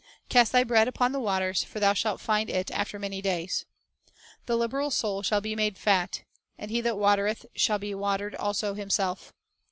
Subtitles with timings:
[0.29, 3.65] "Cast thy bread upon the waters; for thou shalt find it after many days."
[4.47, 6.23] "The liberal soul shall be made fat;
[6.57, 9.31] and he that watereth shall be watered also himself."